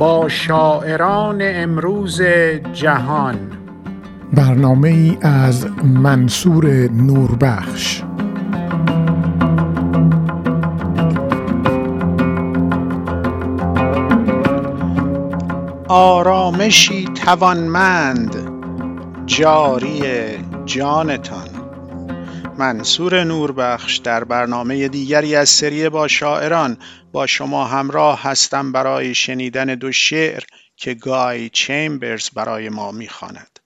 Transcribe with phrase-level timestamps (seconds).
[0.00, 2.22] با شاعران امروز
[2.72, 3.36] جهان.
[4.32, 8.02] برنامه ای از منصور نوربخش.
[15.88, 18.36] آرامشی توانمند
[19.26, 20.02] جاری
[20.66, 21.59] جانتان.
[22.60, 26.76] منصور نوربخش در برنامه دیگری از سری با شاعران
[27.12, 30.42] با شما همراه هستم برای شنیدن دو شعر
[30.76, 33.60] که گای چیمبرز برای ما می‌خواند.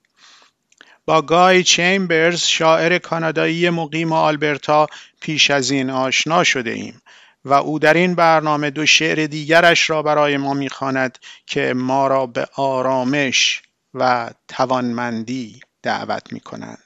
[1.05, 4.87] با گای چیمبرز شاعر کانادایی مقیم آلبرتا
[5.19, 7.01] پیش از این آشنا شده ایم
[7.45, 12.25] و او در این برنامه دو شعر دیگرش را برای ما می‌خواند که ما را
[12.25, 13.61] به آرامش
[13.93, 16.84] و توانمندی دعوت می کنند.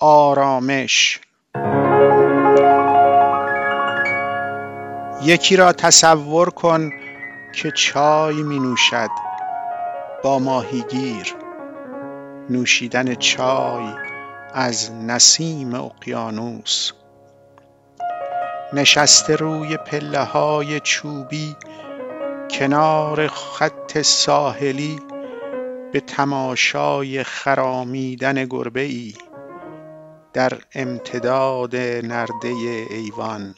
[0.00, 1.20] آرامش.
[5.22, 6.90] یکی را تصور کن
[7.54, 9.10] که چای می نوشد
[10.22, 11.34] با ماهیگیر.
[12.50, 13.86] نوشیدن چای
[14.54, 16.92] از نسیم اقیانوس.
[18.72, 21.56] نشسته روی پله های چوبی
[22.50, 25.00] کنار خط ساحلی
[25.92, 29.14] به تماشای خرامیدن گربه ای
[30.34, 32.48] در امتداد نرده
[32.90, 33.54] ایوان.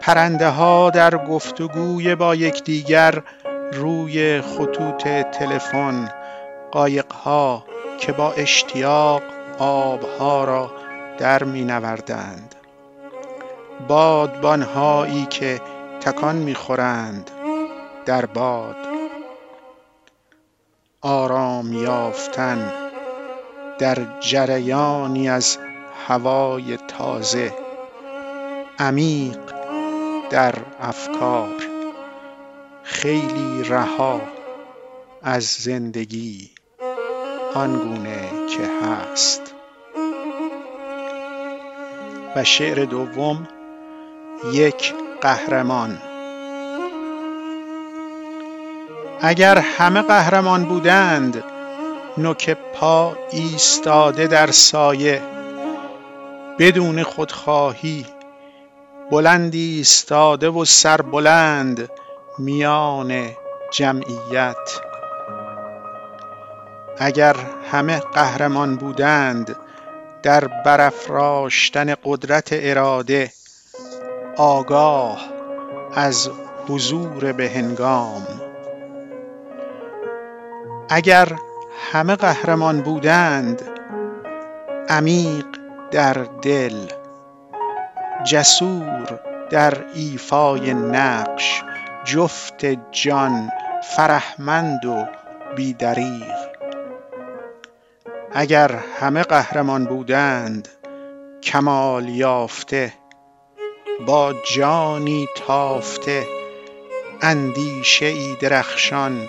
[0.00, 3.22] پرنده ها در گفتگوی با یکدیگر
[3.72, 6.12] روی خطوط تلفن
[6.72, 7.64] قایقها
[7.98, 9.22] که با اشتیاق
[9.58, 10.72] آبها را
[11.18, 12.54] در می نوردند
[13.88, 15.60] بادبانهایی که
[16.00, 17.30] تکان می‌خورند
[18.06, 18.76] در باد.
[21.00, 22.81] آرام یافتن
[23.82, 25.58] در جریانی از
[26.08, 27.54] هوای تازه
[28.78, 29.38] عمیق
[30.30, 31.54] در افکار
[32.82, 34.20] خیلی رها
[35.22, 36.50] از زندگی
[37.54, 39.54] آنگونه که هست.
[42.36, 43.48] و شعر دوم
[44.52, 45.98] یک قهرمان.
[49.20, 51.51] اگر همه قهرمان بودند
[52.18, 55.22] نوک پا ایستاده در سایه.
[56.58, 58.06] بدون خودخواهی
[59.10, 61.90] بلند ایستاده و سربلند
[62.38, 63.30] میان
[63.72, 64.80] جمعیت.
[66.98, 67.36] اگر
[67.70, 69.56] همه قهرمان بودند
[70.22, 73.32] در برافراشتن قدرت اراده
[74.36, 75.20] آگاه
[75.94, 76.30] از
[76.68, 78.26] حضور به هنگام
[80.88, 81.38] اگر
[81.92, 83.62] همه قهرمان بودند.
[84.88, 85.46] عمیق
[85.90, 86.12] در
[86.42, 86.86] دل
[88.24, 91.62] جسور در ایفای نقش
[92.04, 93.50] جفت جان
[93.96, 95.06] فرهمند و
[95.56, 96.52] بیدریغ.
[98.32, 100.68] اگر همه قهرمان بودند
[101.42, 102.92] کمال یافته
[104.06, 106.26] با جانی تافته
[107.22, 109.28] اندیشه ای درخشان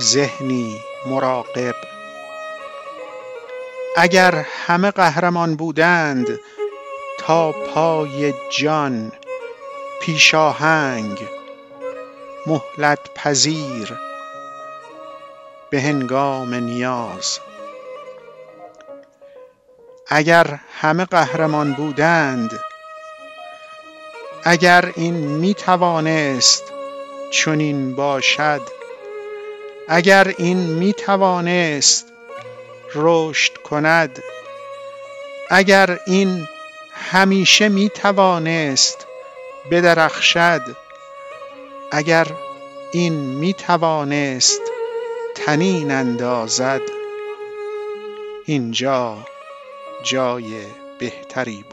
[0.00, 0.76] ذهنی
[1.06, 1.74] مراقب.
[3.96, 4.34] اگر
[4.66, 6.40] همه قهرمان بودند
[7.18, 9.12] تا پای جان
[10.02, 11.28] پیشاهنگ
[12.46, 13.98] مهلت پذیر
[15.70, 17.38] به هنگام نیاز.
[20.08, 22.60] اگر همه قهرمان بودند
[24.44, 26.72] اگر این می توانست
[27.30, 28.81] چنین باشد
[29.94, 32.12] اگر این می توانست
[32.94, 34.22] رشد کند
[35.50, 36.48] اگر این
[36.92, 39.06] همیشه می توانست
[39.70, 40.62] بدرخشد
[41.92, 42.26] اگر
[42.92, 44.60] این می توانست
[45.34, 46.82] تنین اندازد
[48.46, 49.18] اینجا
[50.02, 50.62] جای
[50.98, 51.71] بهتری بود.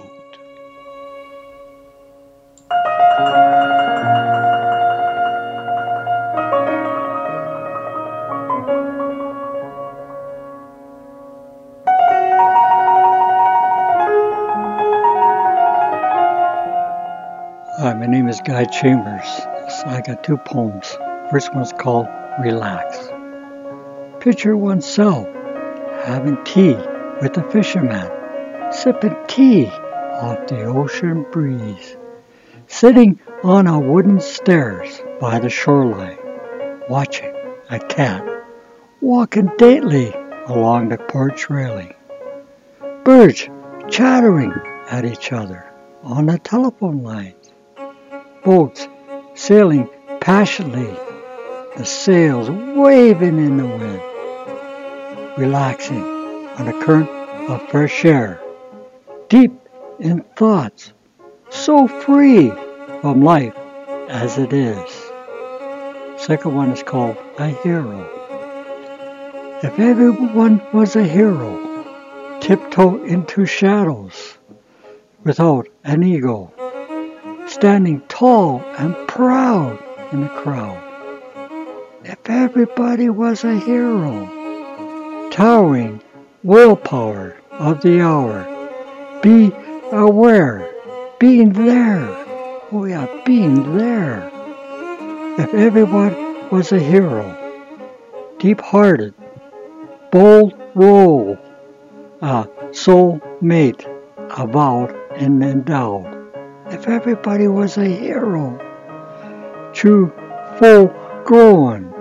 [17.80, 19.24] Hi, my name is Guy Chambers.
[19.26, 20.98] So I got two poems.
[21.32, 22.08] First one's called
[22.42, 23.08] Relax.
[24.20, 25.26] Picture oneself
[26.04, 26.76] having tea
[27.22, 28.12] with a fisherman,
[28.74, 31.96] sipping tea off the ocean breeze,
[32.68, 36.20] sitting on a wooden stairs by the shoreline,
[36.90, 37.34] watching
[37.70, 38.28] a cat
[39.00, 40.14] walking daintily
[40.48, 41.94] along the porch railing,
[43.06, 43.48] birds
[43.90, 44.52] chattering
[44.90, 45.66] at each other
[46.04, 47.39] on the telephone line
[48.44, 48.88] boats
[49.36, 49.90] sailing
[50.22, 50.94] passionately,
[51.78, 56.04] the sails waving in the wind, relaxing
[56.58, 57.10] on a current
[57.50, 58.42] of fresh air,
[59.30, 59.54] deep
[60.00, 60.94] in thoughts,
[61.50, 62.52] so free
[63.02, 63.58] from life
[64.10, 65.12] as it is.
[66.18, 68.08] Second one is called a hero.
[69.64, 74.38] If everyone was a hero, tiptoe into shadows
[75.24, 76.54] without an ego,
[77.50, 79.82] standing tall and proud
[80.12, 80.82] in the crowd.
[82.06, 86.02] If everybody was a hero, towering
[86.44, 88.46] willpower of the hour,
[89.22, 89.52] be
[89.92, 90.72] aware,
[91.20, 92.08] being there.
[92.72, 94.32] Oh yeah, being there.
[95.40, 97.36] If everyone was a hero,
[98.38, 99.16] deep-hearted,
[100.12, 101.38] bold role,
[102.22, 103.88] a soul mate,
[104.38, 106.19] avowed and endowed.
[106.72, 108.60] If everybody was a hero,
[109.74, 110.14] true,
[110.60, 110.94] full
[111.26, 111.92] grown,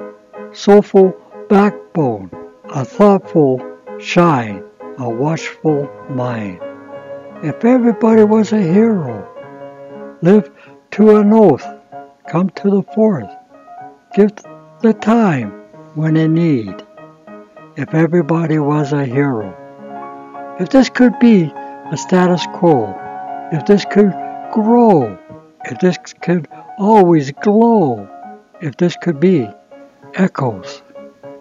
[0.52, 1.16] soulful
[1.48, 2.30] backbone,
[2.74, 3.62] a thoughtful
[3.98, 4.62] shine,
[4.98, 6.60] a watchful mind.
[7.42, 9.26] If everybody was a hero,
[10.20, 10.50] live
[10.92, 11.66] to an oath,
[12.28, 13.34] come to the fourth,
[14.14, 14.32] give
[14.82, 15.50] the time
[15.94, 16.74] when in need.
[17.76, 19.48] If everybody was a hero,
[20.60, 21.44] if this could be
[21.90, 22.94] a status quo,
[23.50, 24.12] if this could
[24.62, 25.16] grow,
[25.64, 28.08] if this could always glow,
[28.60, 29.48] if this could be
[30.14, 30.82] echoes,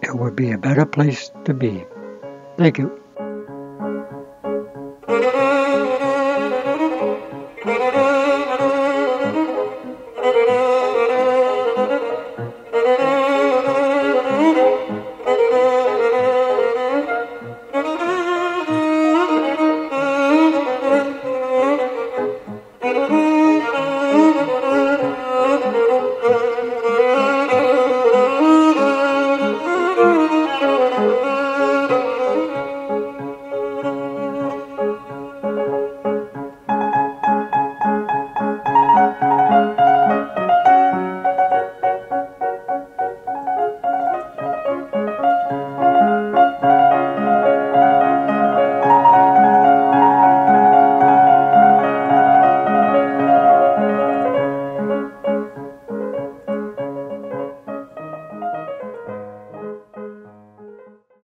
[0.02, 1.84] it would be a better place to be.
[2.56, 2.88] Thank you.